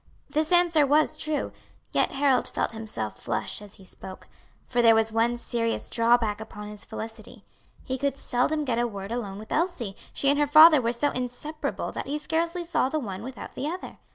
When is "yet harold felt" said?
1.91-2.71